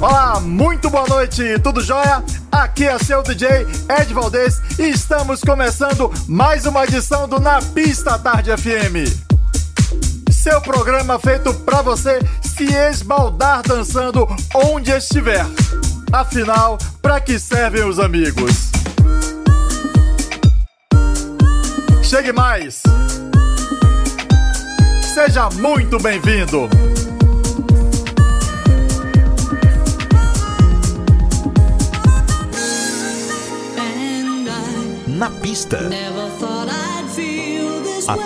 [0.00, 2.24] Olá, muito boa noite, tudo jóia?
[2.50, 3.66] Aqui é seu DJ
[4.00, 9.12] Ed Valdez e estamos começando mais uma edição do Na Pista Tarde FM.
[10.32, 15.44] Seu programa feito pra você se esbaldar dançando onde estiver.
[16.10, 18.70] Afinal, pra que servem os amigos?
[22.02, 22.82] Chegue mais!
[25.14, 26.70] Seja muito bem-vindo!
[35.20, 35.78] Na pista.
[38.08, 38.16] À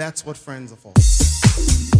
[0.00, 1.99] That's what friends are for.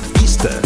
[0.00, 0.65] na.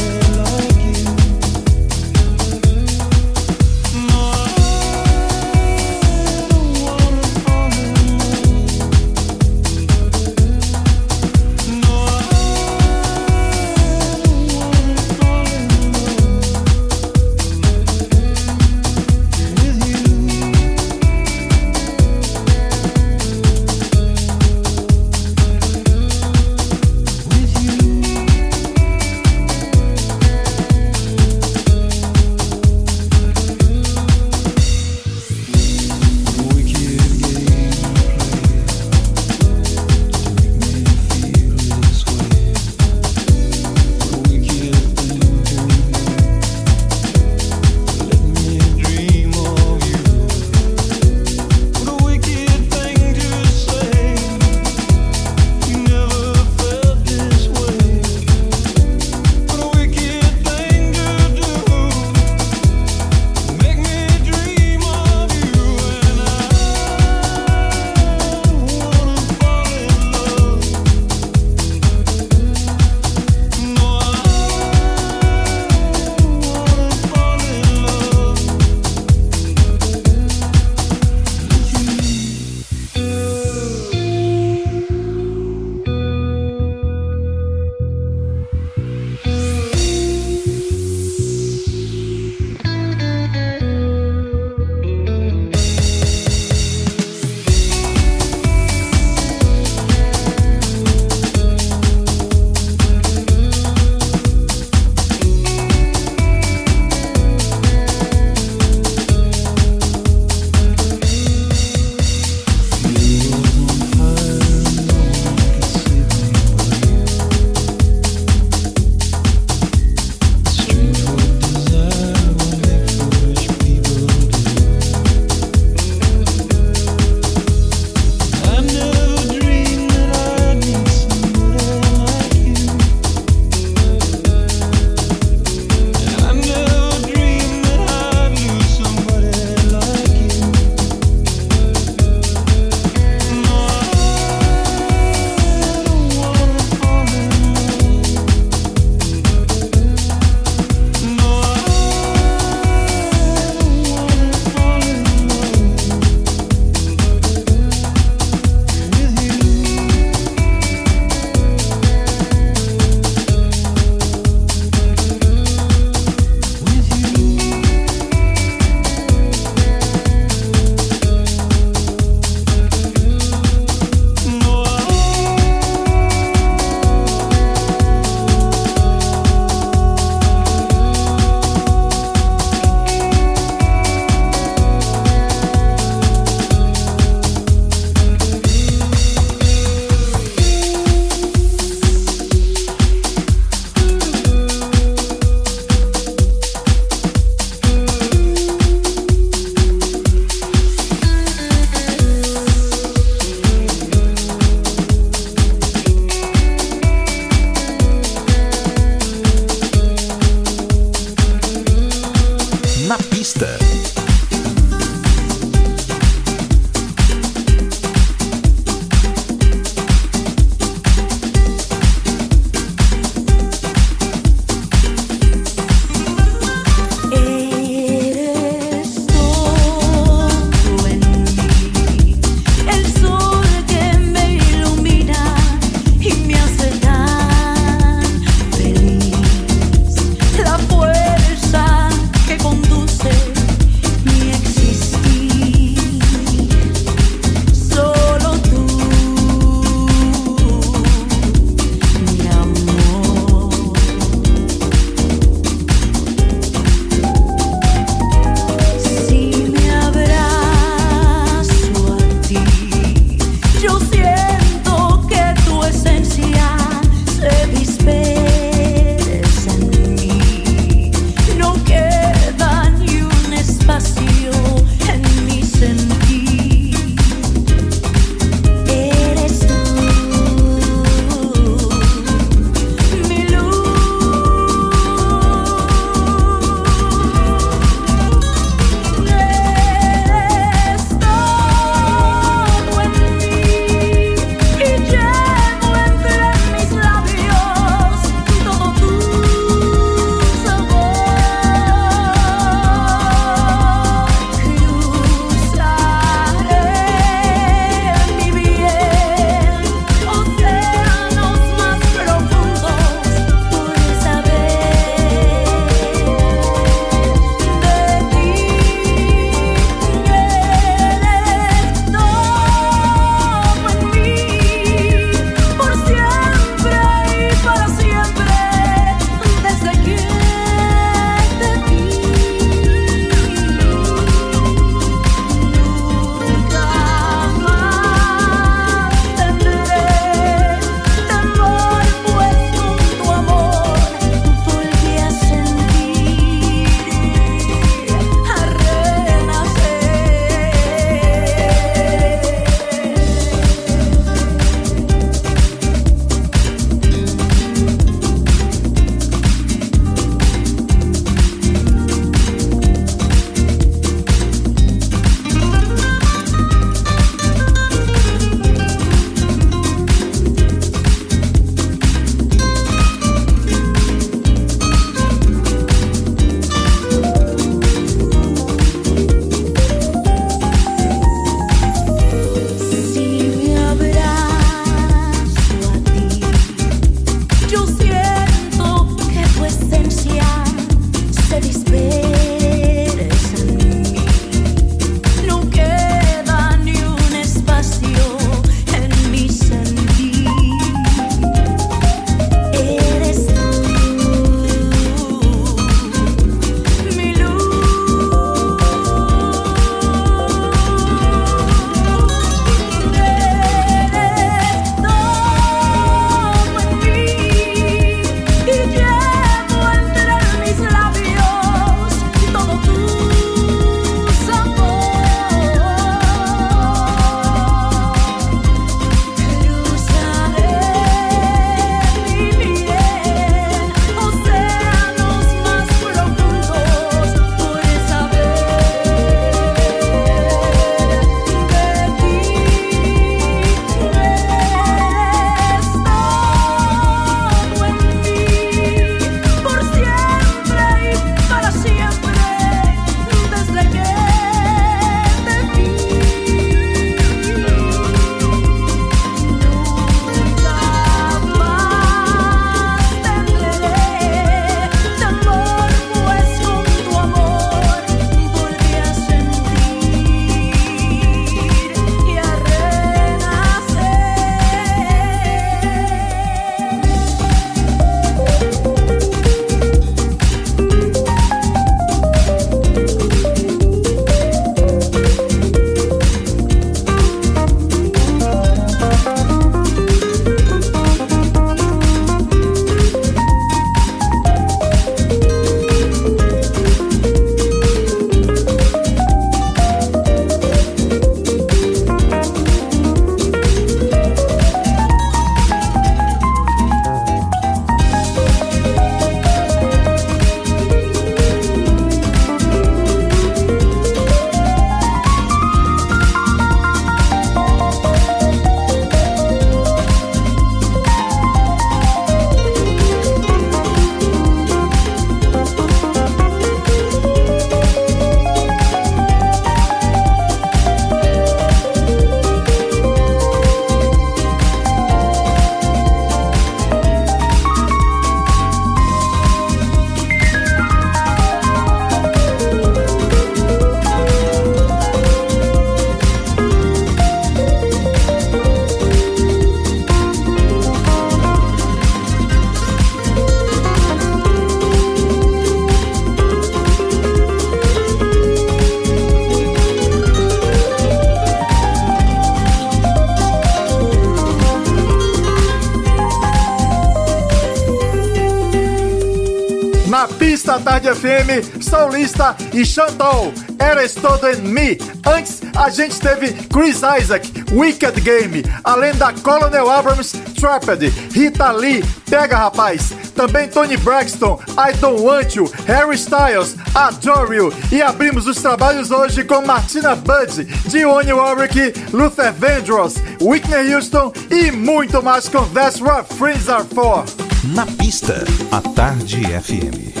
[570.51, 574.77] da Tarde FM, Solista e Chantal, Eras Todo em Me.
[575.05, 581.81] Antes, a gente teve Chris Isaac, Wicked Game, além da Colonel Abrams, Trapped, Rita Lee,
[582.09, 587.53] Pega Rapaz, também Tony Braxton, I Don't Want You, Harry Styles, Adore You.
[587.71, 594.51] E abrimos os trabalhos hoje com Martina Budge, Dionne Warwick, Luther Vandross, Whitney Houston e
[594.51, 597.05] muito mais com That's What Friends Are For.
[597.53, 600.00] Na pista, a Tarde FM.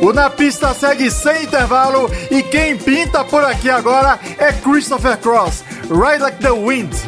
[0.00, 5.64] O Na Pista segue sem intervalo e quem pinta por aqui agora é Christopher Cross,
[5.90, 7.07] Ride Like the Wind.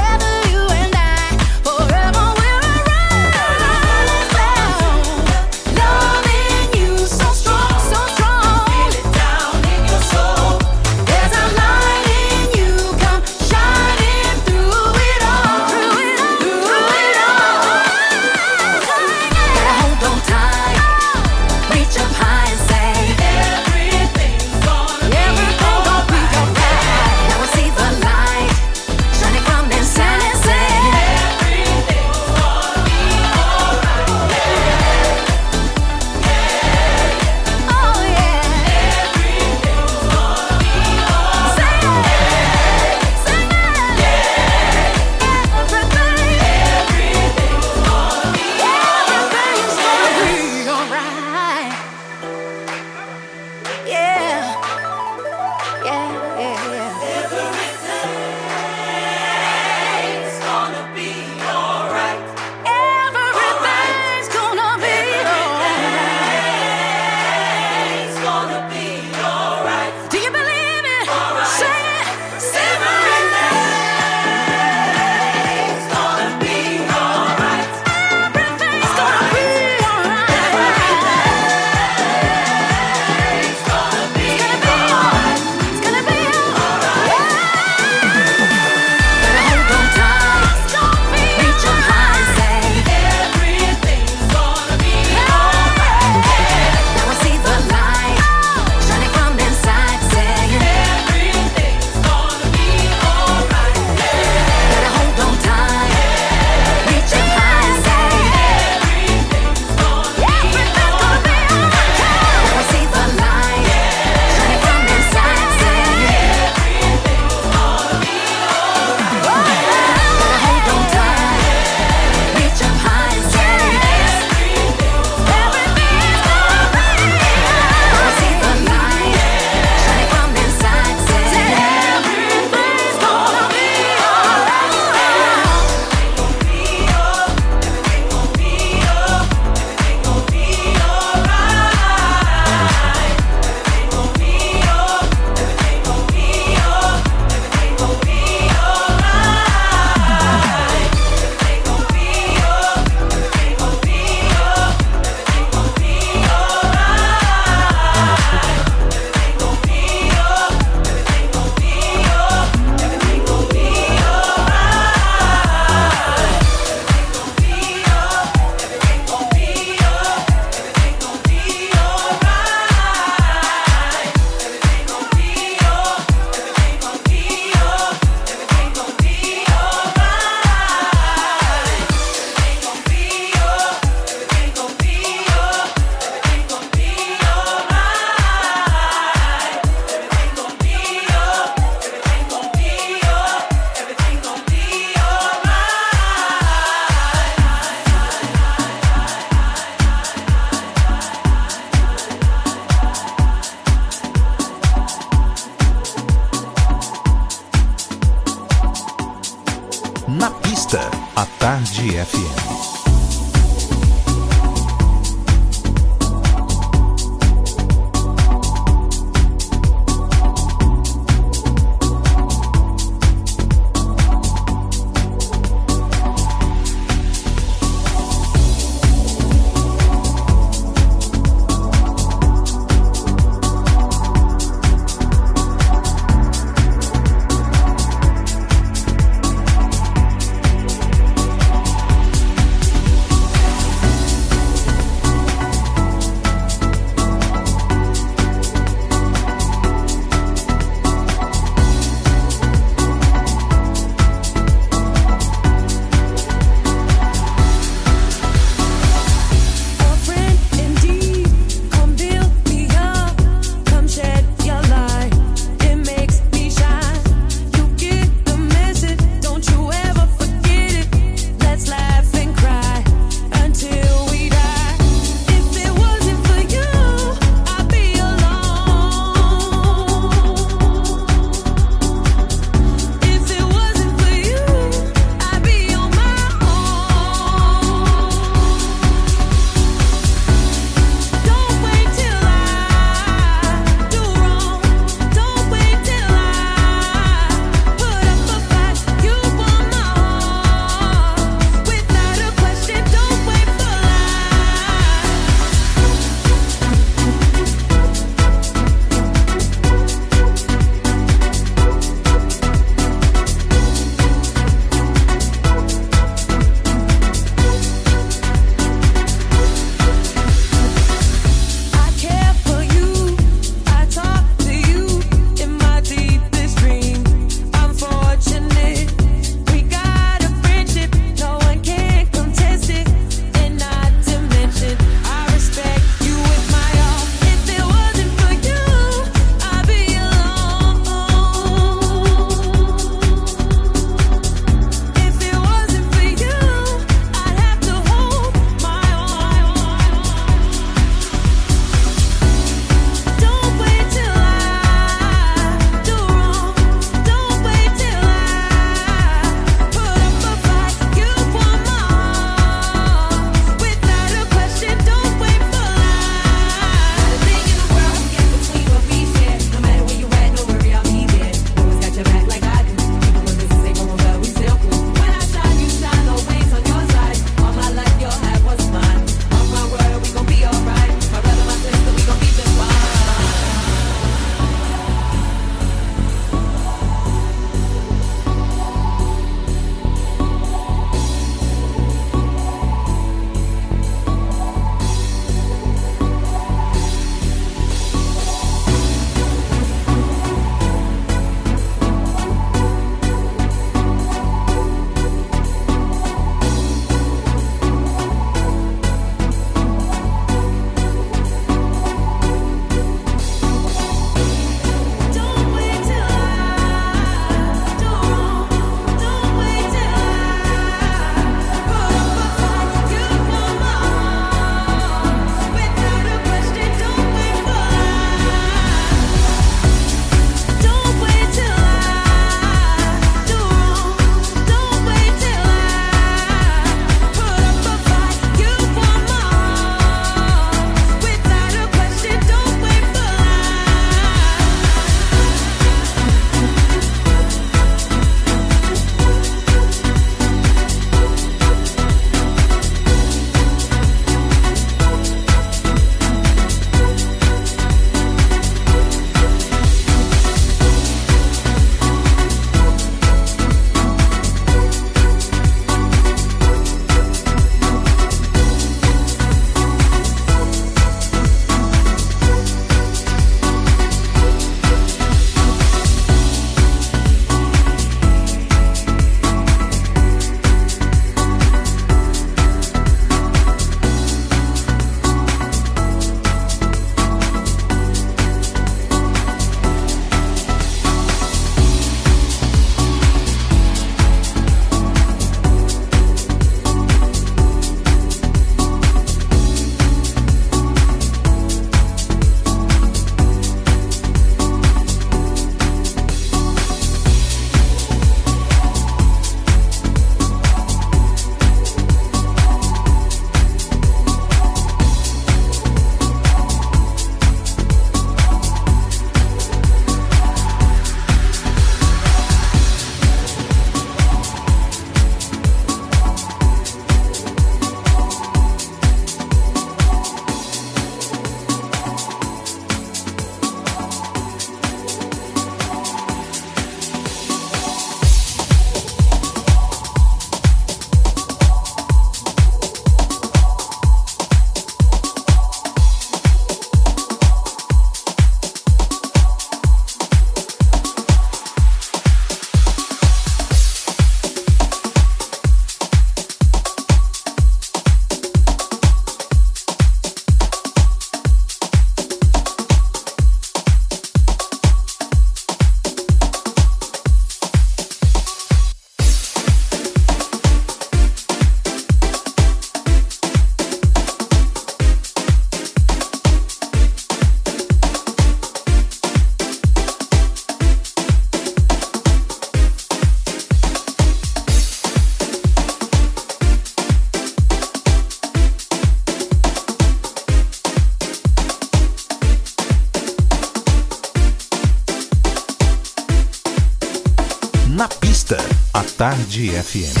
[599.41, 600.00] Energía 100.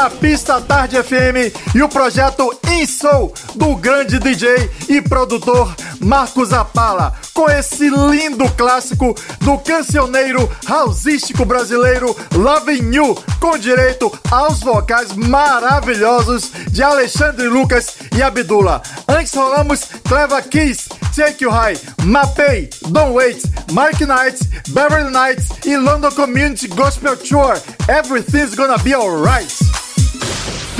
[0.00, 7.12] Na Pista Tarde FM e o projeto InSoul do grande DJ e produtor Marcos Apala,
[7.34, 16.50] com esse lindo clássico do cancioneiro houseístico brasileiro Loving You, com direito aos vocais maravilhosos
[16.70, 18.80] de Alexandre Lucas e Abdullah.
[19.06, 23.42] Antes rolamos Clever Kiss, Take You High, Mapei, Don't Wait,
[23.72, 24.40] Mark Knight,
[24.70, 27.60] Beverly Knights e London Community Gospel Tour.
[27.86, 29.59] Everything's gonna be alright.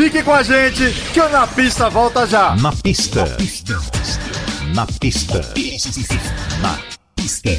[0.00, 2.56] Fique com a gente que o Na Pista volta já.
[2.56, 3.22] Na pista.
[4.74, 5.42] Na pista.
[6.62, 6.78] Na
[7.14, 7.50] pista.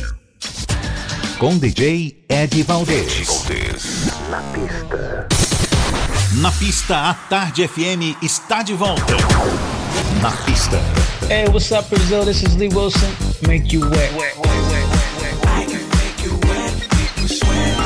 [1.37, 3.27] Com DJ Ed Valdez.
[4.31, 5.27] Na pista.
[6.37, 9.13] Na pista, a Tarde FM está de volta.
[10.19, 10.79] Na pista.
[11.29, 12.25] Hey, what's up, Brazil?
[12.25, 13.11] This is Lee Wilson.
[13.47, 14.11] Make you wet.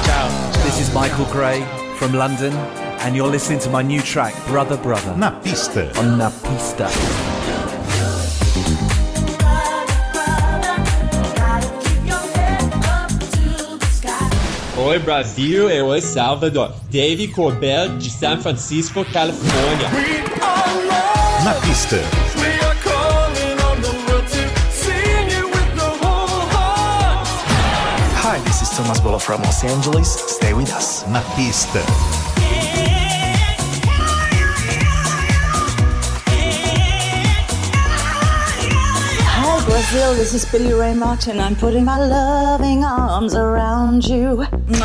[0.06, 0.30] Ciao.
[0.64, 1.62] This is Michael Gray
[1.98, 2.54] from London,
[3.02, 5.92] and you're listening to my new track, Brother Brother, Na pista.
[6.00, 6.90] on La Pista.
[14.78, 16.72] Oi Brasil, eu oi Salvador.
[16.92, 19.90] Dave Corbell de San Francisco, Califórnia.
[21.44, 21.98] Na pista.
[28.24, 30.10] Hi, this is Thomas Bolo from Los Angeles.
[30.10, 31.06] Stay with us.
[31.08, 31.80] Na pista.
[39.86, 41.40] Brazil, this is Billy Ray Martin.
[41.40, 44.42] I'm putting my loving arms around you.
[44.42, 44.82] And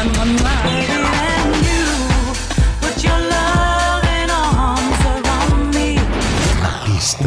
[1.65, 1.85] you
[2.83, 5.97] put your loving arms around me.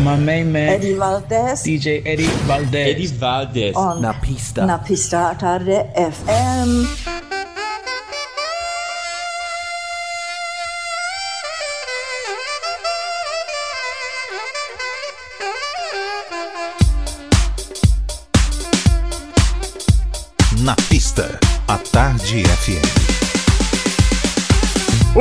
[0.03, 2.89] My main man, Eddie Valdez DJ Eddie Valdez.
[2.89, 3.75] Eddie Valdez.
[3.75, 4.65] on Na Pista.
[4.67, 7.02] Na Pista Tarde FM.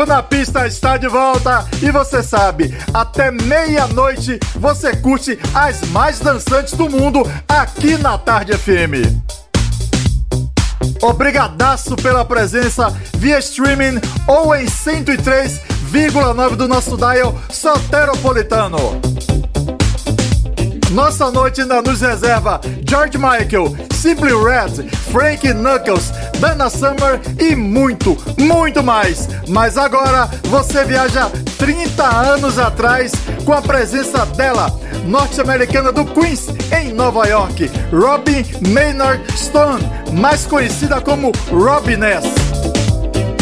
[0.06, 6.74] Na Pista está de volta e você sabe, até meia-noite você curte as mais dançantes
[6.74, 9.06] do mundo aqui na Tarde FM.
[11.00, 19.00] Obrigadaço pela presença via streaming ou em 103,9 do nosso dial soteropolitano.
[20.92, 28.16] Nossa noite ainda nos reserva George Michael, Simply Red, Frank Knuckles, Dana Summer e muito,
[28.38, 29.26] muito mais.
[29.48, 33.12] Mas agora você viaja 30 anos atrás
[33.46, 34.70] com a presença dela,
[35.06, 39.82] norte-americana do Queens, em Nova York, Robin Maynard Stone,
[40.12, 42.24] mais conhecida como Robin Ness.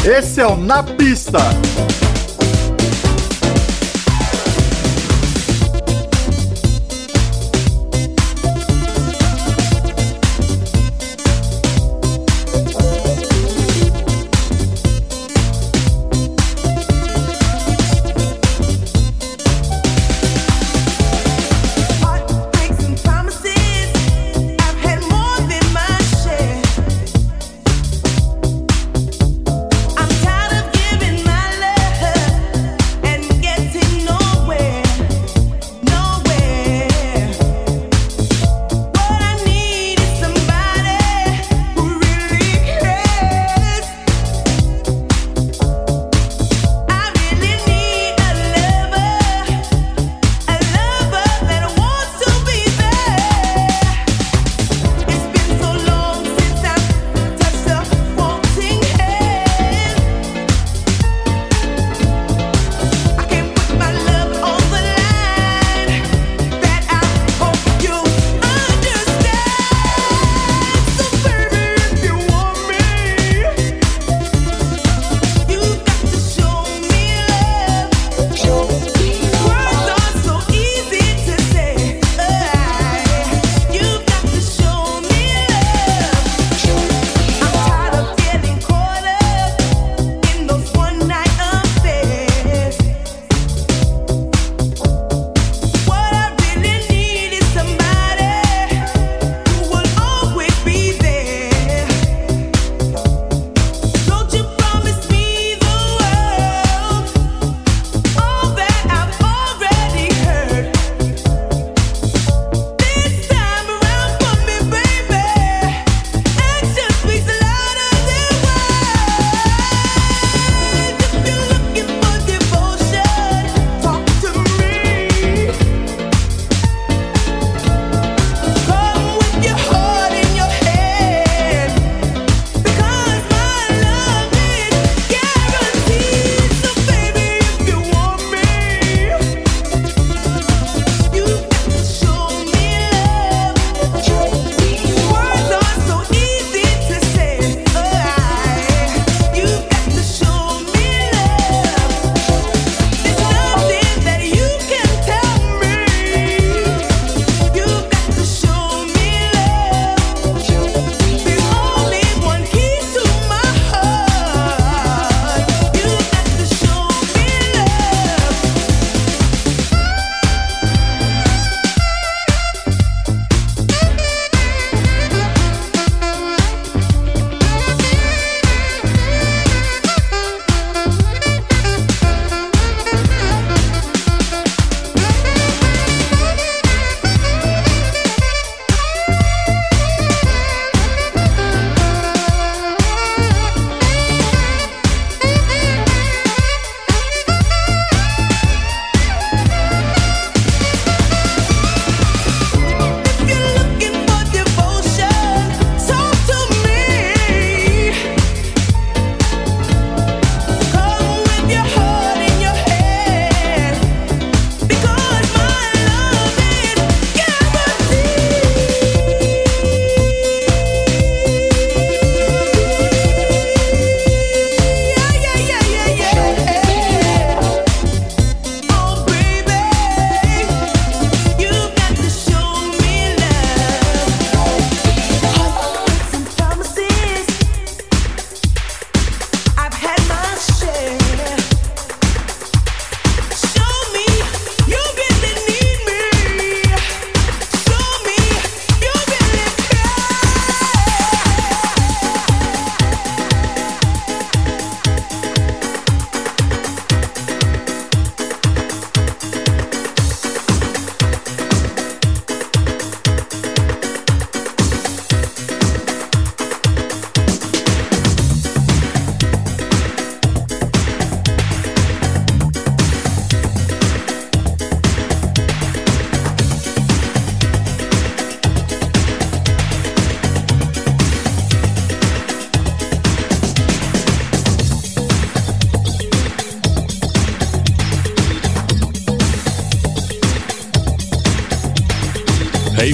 [0.05, 1.41] Esse é o Na Pista.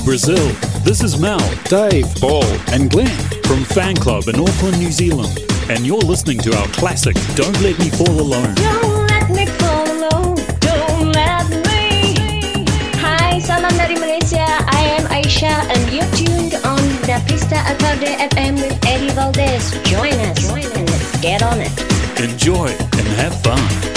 [0.07, 0.47] Brazil.
[0.85, 5.37] This is Mel, Dave, Paul, and Glenn from Fan Club in Auckland, New Zealand.
[5.69, 8.55] And you're listening to our classic Don't Let Me Fall Alone.
[8.55, 10.37] Don't let me fall alone.
[10.61, 12.65] Don't let me.
[13.03, 14.47] Hai, salam dari Malaysia.
[14.71, 19.75] I am Aisyah and you're tuned on the Pista Acorde FM with Eddie Valdez.
[19.91, 21.75] Join us and let's get on it.
[22.23, 23.96] Enjoy and have fun.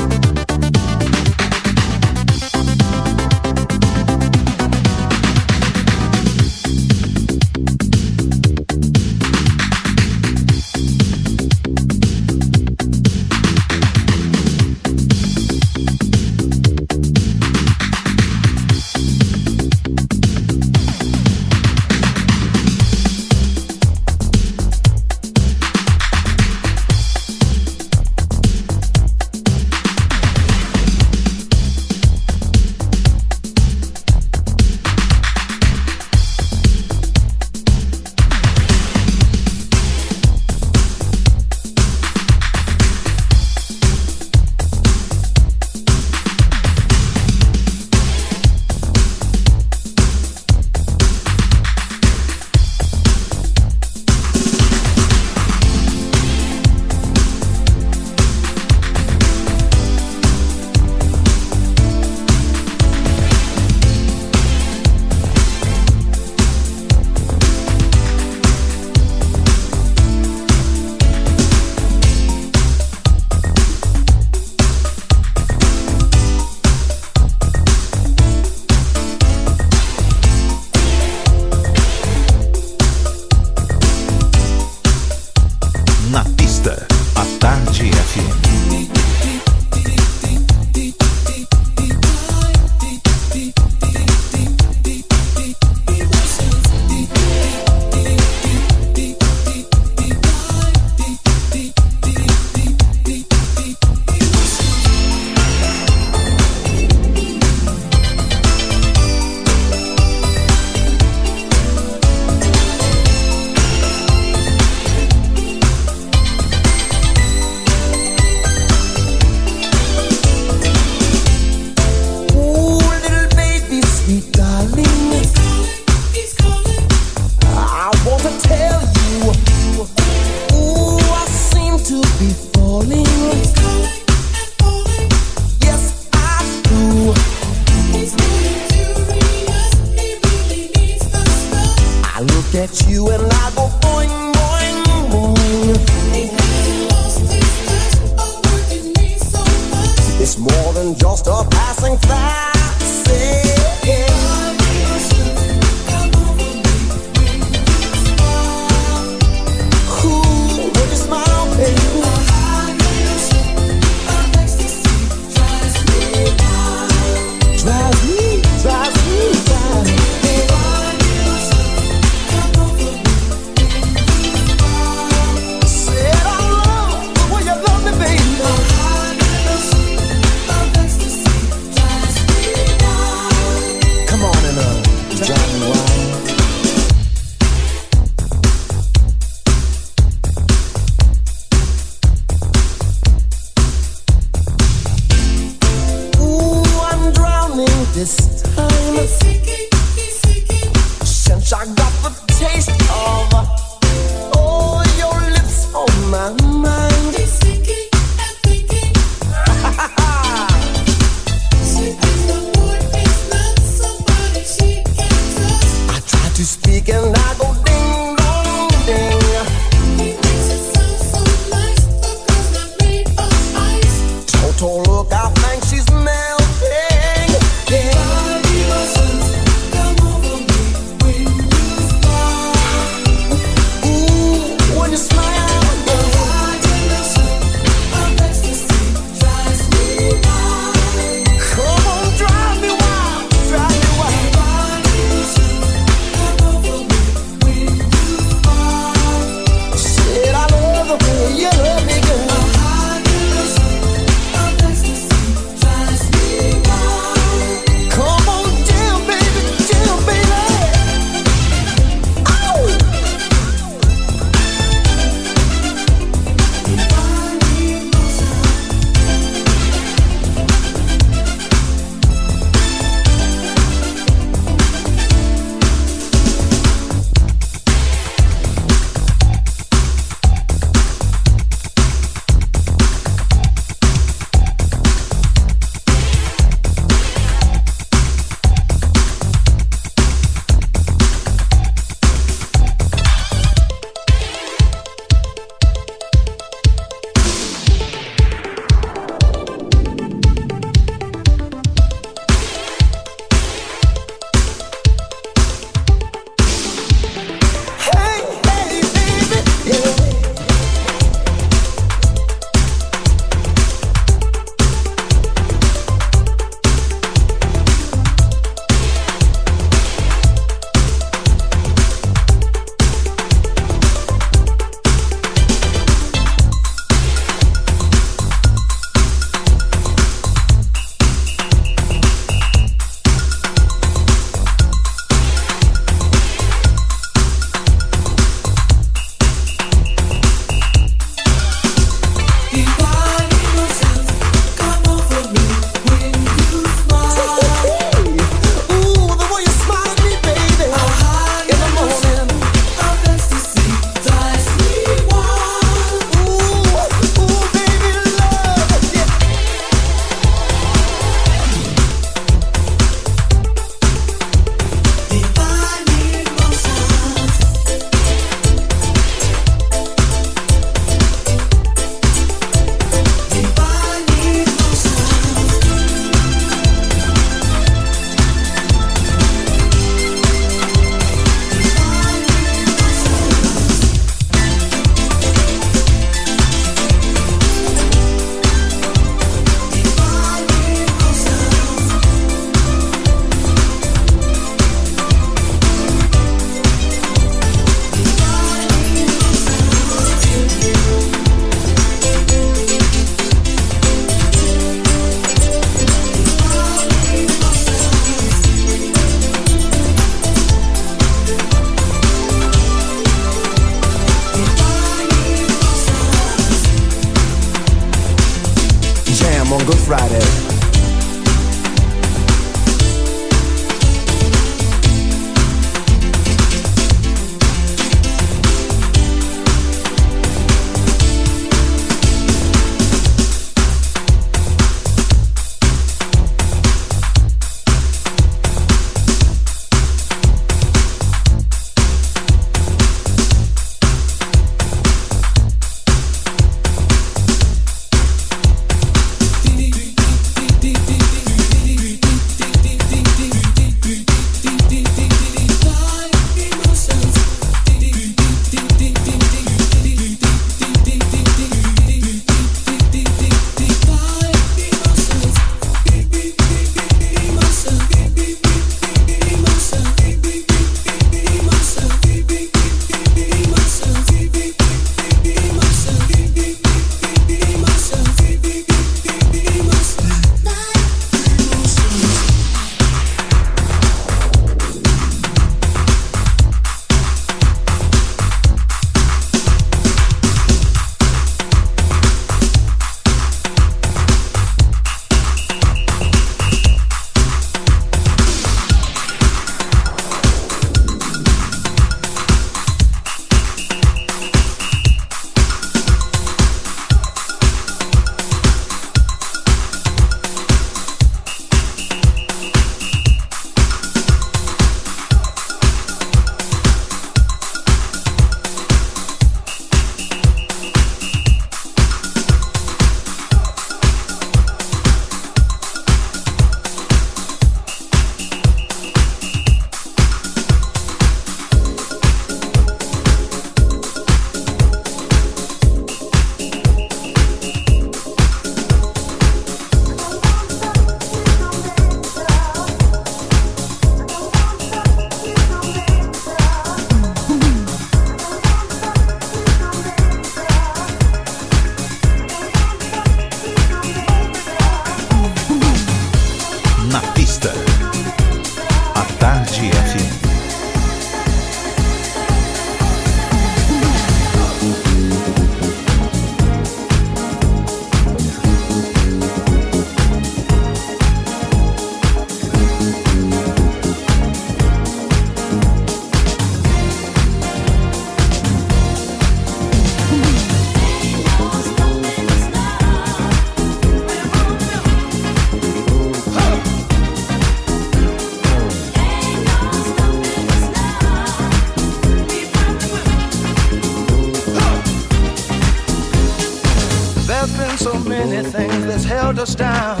[599.41, 600.00] That's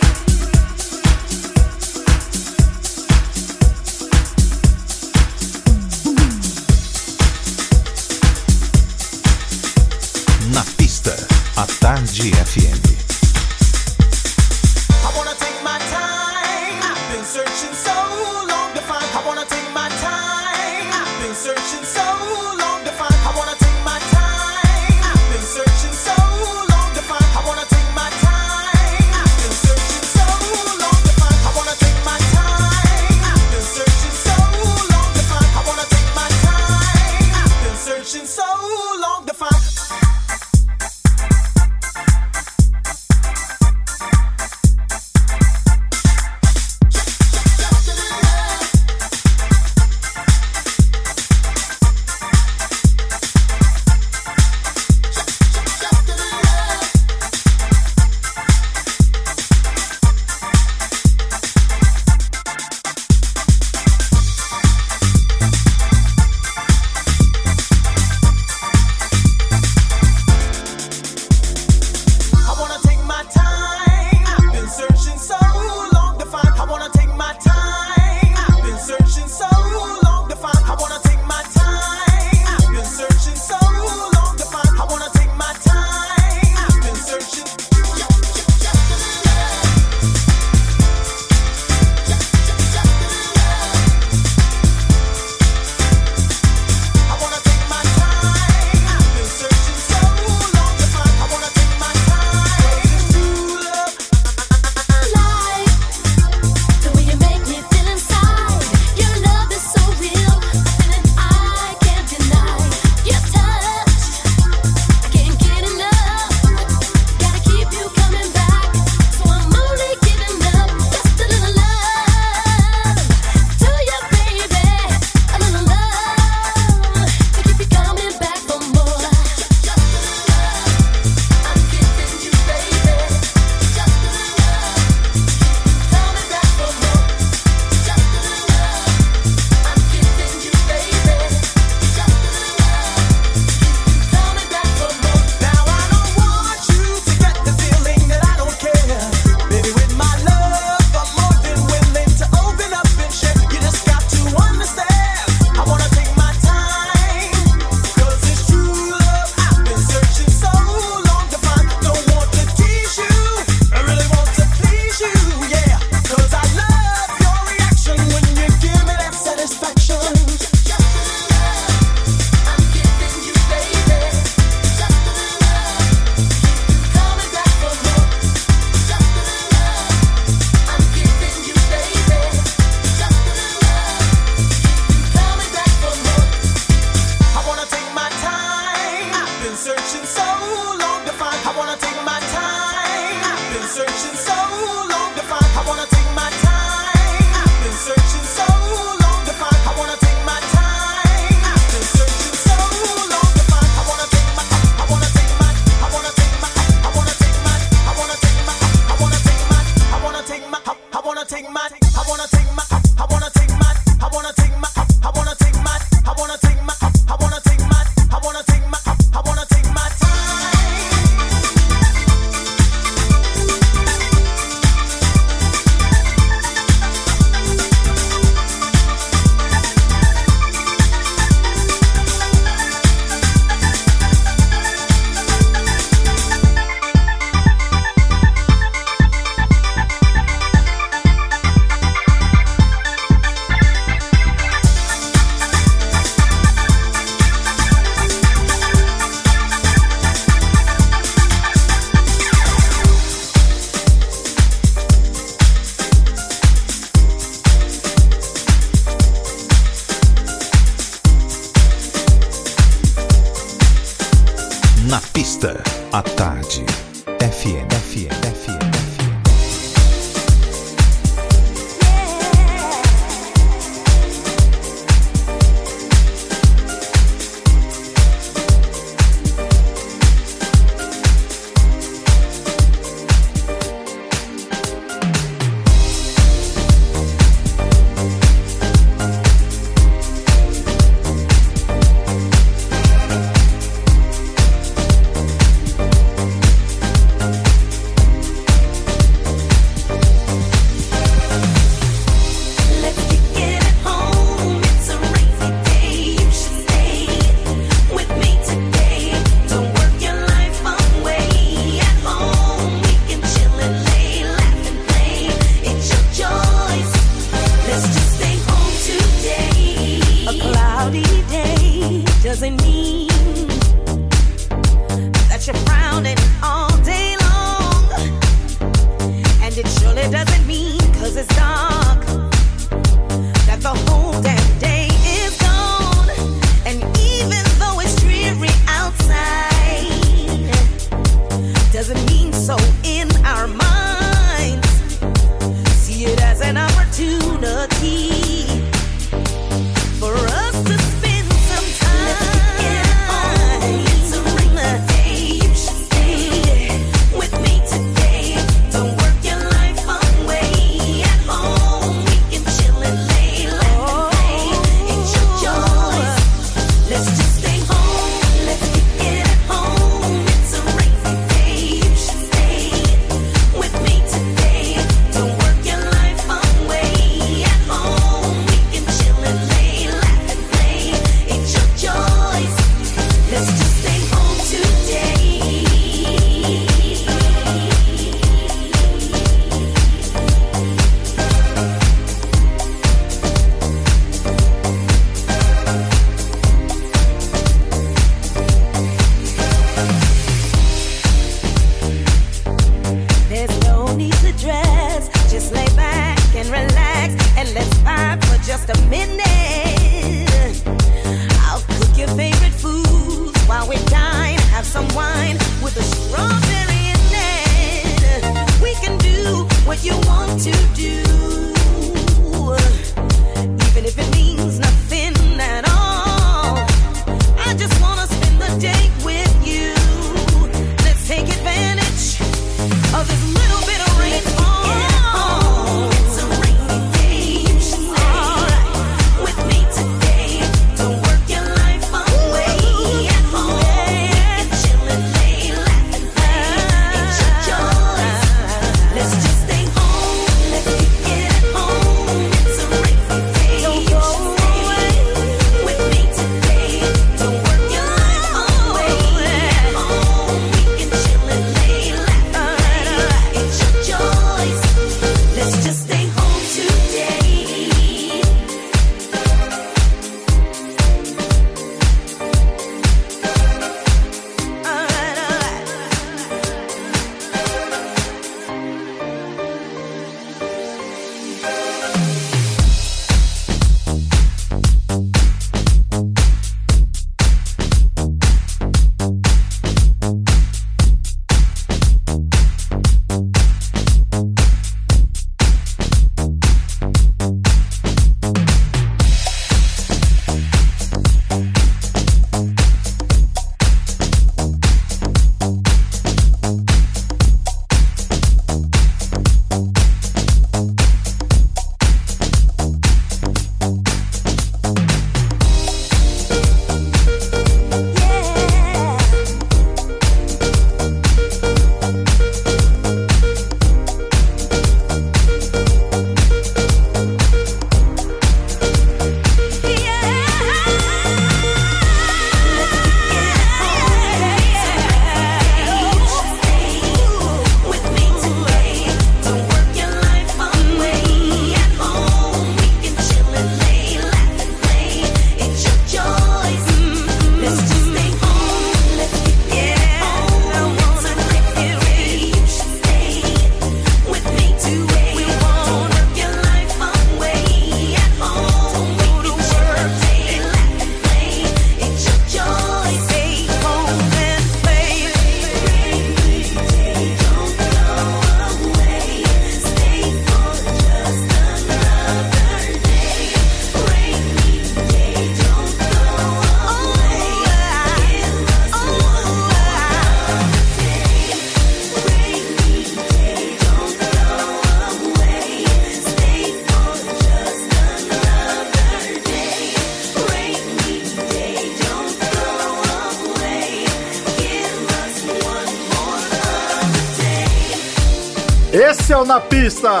[599.26, 600.00] Na pista.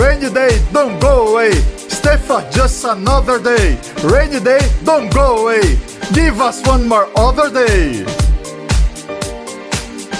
[0.00, 1.52] Rainy Day, don't go away.
[1.88, 3.78] Stay for just another day.
[4.02, 5.78] Rainy Day, don't go away.
[6.14, 8.06] Give us one more other day.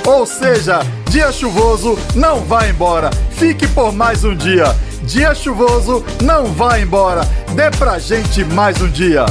[0.07, 3.11] Ou seja, dia chuvoso, não vá embora.
[3.31, 4.67] Fique por mais um dia.
[5.05, 7.23] Dia chuvoso, não vá embora.
[7.55, 9.25] Dê pra gente mais um dia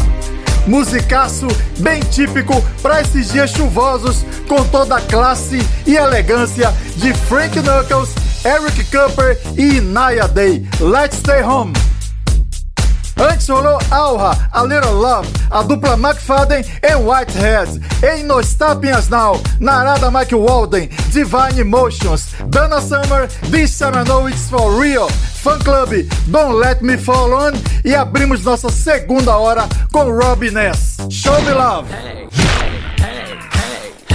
[0.68, 1.48] musicaço
[1.80, 8.10] bem típico para esses dias chuvosos com toda a classe e elegância de Frank Knuckles,
[8.46, 10.64] Eric Cooper e Naya Day.
[10.80, 11.74] Let's stay home.
[13.18, 17.82] Antes rolou Alha, A Little Love, a dupla McFadden e Whitehead.
[18.04, 24.50] Em Nos Tapinhas Now, Narada Mike Walden, Divine Emotions, Dana Summer, This I Know It's
[24.50, 25.94] For Real, Fan Club,
[26.28, 27.54] Don't Let Me Fall On
[27.84, 30.98] e abrimos nossa segunda hora com Robbie Ness.
[31.10, 31.88] Show Me Love.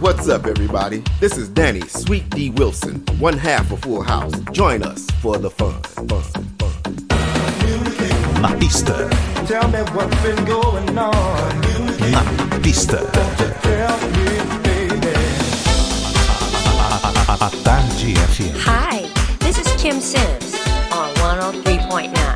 [0.00, 1.02] what's up, everybody?
[1.20, 4.32] This is Danny Sweet D Wilson, one half of Full House.
[4.52, 5.80] Join us for the fun.
[5.82, 6.32] fun, fun.
[8.40, 9.08] Na pista,
[9.46, 11.60] Tell me what's been going on.
[12.10, 12.22] na
[12.60, 12.98] pista.
[13.62, 15.14] Tell me, baby.
[17.28, 18.56] A, a Tarde FM.
[18.60, 19.06] Hi,
[19.40, 20.54] this is Kim Sims
[20.92, 22.29] on 103.9.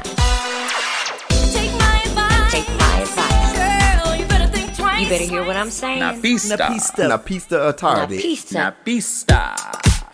[5.04, 6.00] You better hear what I'm saying.
[6.00, 6.56] Na pista.
[6.56, 7.08] Na pista.
[7.08, 8.16] Na pista à tarde.
[8.16, 8.58] Na pista.
[8.58, 9.54] Na pista.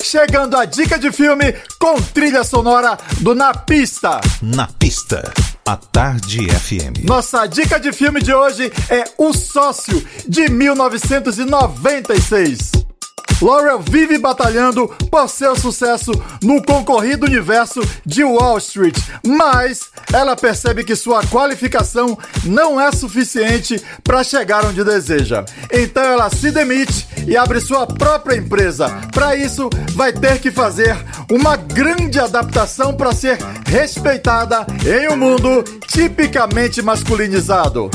[0.02, 4.20] Chegando a dica de filme com trilha sonora do Na Pista.
[4.42, 5.32] Na pista,
[5.64, 7.04] a Tarde FM.
[7.04, 12.72] Nossa dica de filme de hoje é O Sócio, de 1996.
[13.40, 16.12] Laurel vive batalhando por seu sucesso
[16.42, 18.96] no concorrido universo de Wall Street,
[19.26, 25.44] mas ela percebe que sua qualificação não é suficiente para chegar onde deseja.
[25.72, 28.88] Então ela se demite e abre sua própria empresa.
[29.12, 30.96] Para isso, vai ter que fazer
[31.30, 37.90] uma grande adaptação para ser respeitada em um mundo tipicamente masculinizado.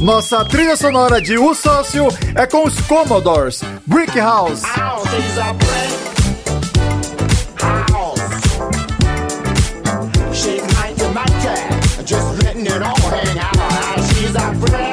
[0.00, 4.62] Nossa trilha sonora de O Sócio é com os Commodores, Brick House.
[12.06, 14.14] Just letting it all hang out.
[14.14, 14.87] She's a brick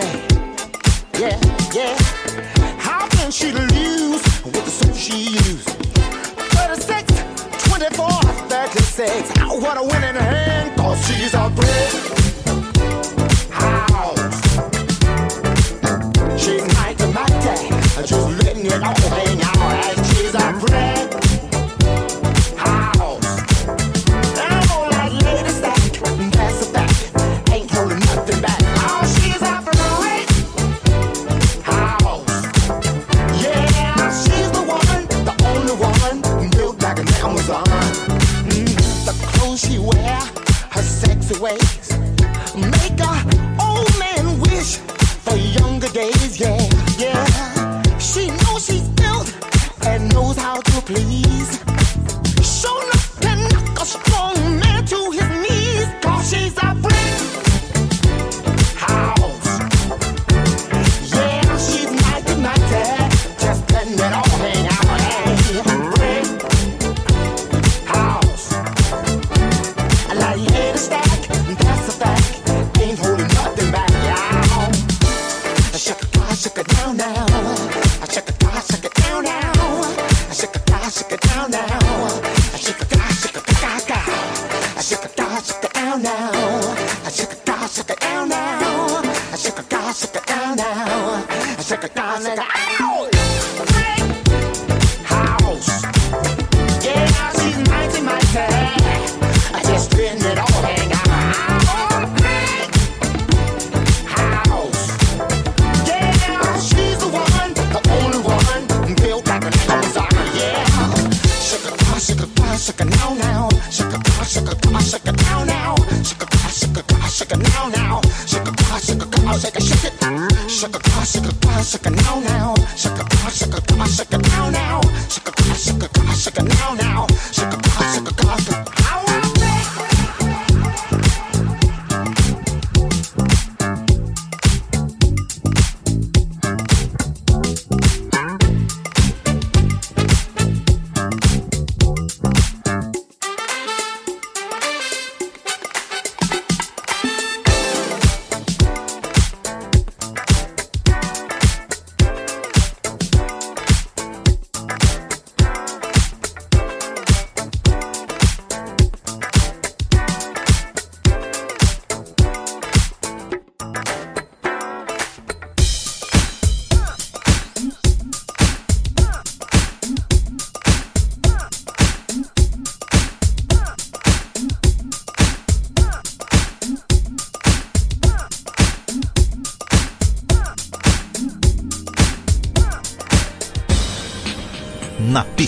[0.00, 0.28] man.
[1.18, 1.38] Yeah,
[1.72, 1.96] yeah.
[2.78, 5.68] How can she lose with the soap she used?
[6.56, 8.10] 36, 24,
[8.48, 9.30] 36.
[9.62, 12.29] What a winning hand, cause she's a brick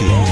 [0.00, 0.29] Tarde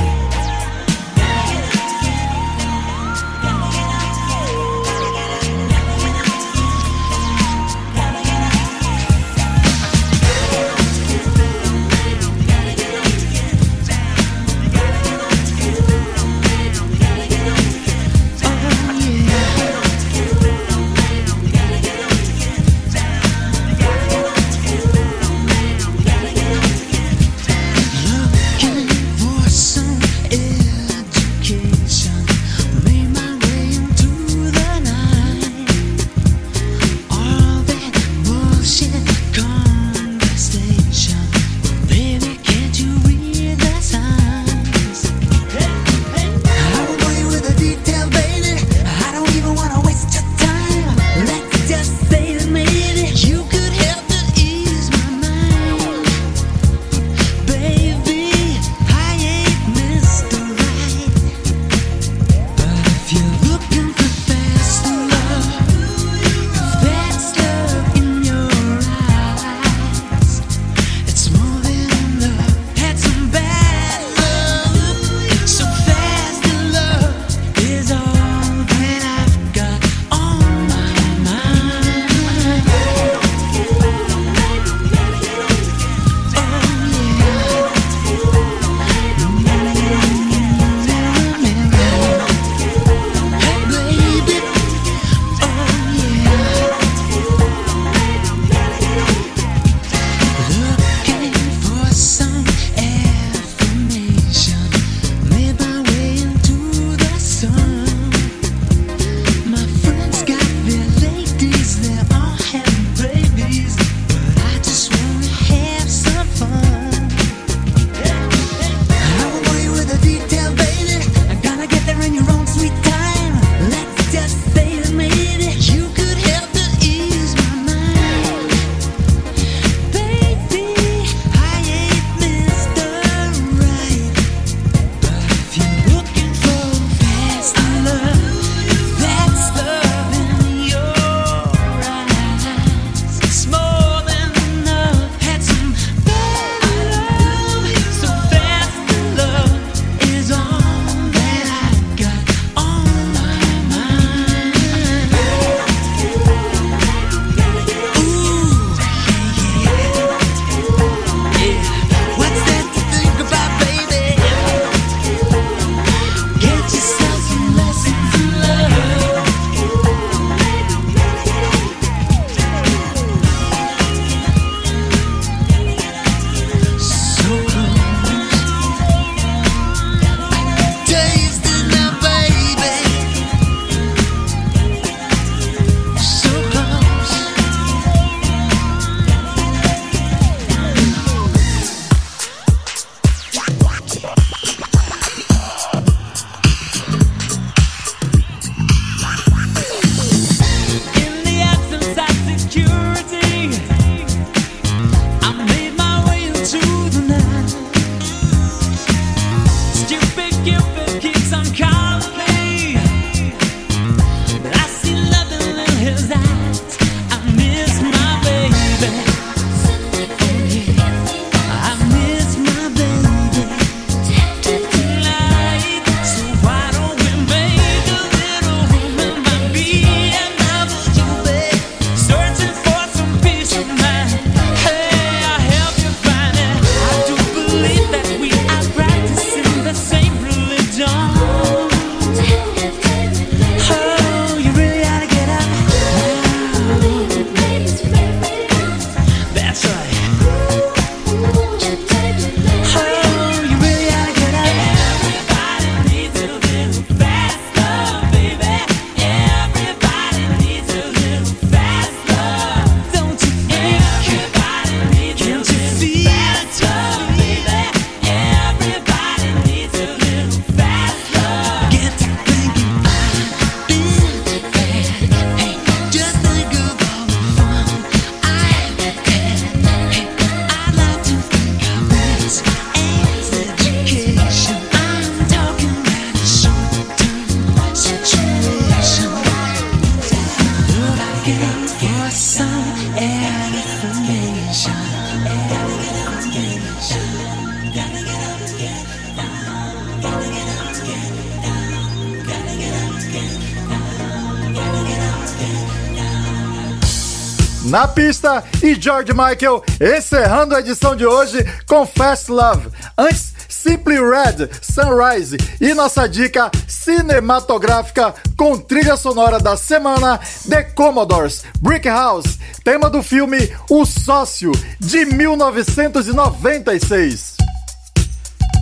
[308.89, 312.71] George Michael encerrando a edição de hoje com Fast Love.
[312.97, 321.45] Antes, Simply Red, Sunrise e nossa dica cinematográfica com trilha sonora da semana The Commodores,
[321.61, 327.37] Brick House, tema do filme O Sócio de 1996.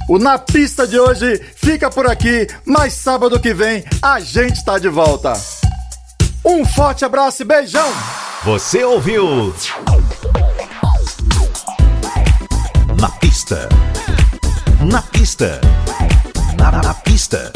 [0.09, 4.77] O Na Pista de hoje fica por aqui, mas sábado que vem a gente tá
[4.77, 5.35] de volta.
[6.45, 7.87] Um forte abraço e beijão!
[8.45, 9.53] Você ouviu?
[15.39, 15.61] Na pista.
[16.57, 17.53] Na, na pista.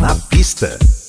[0.00, 0.99] Na pista.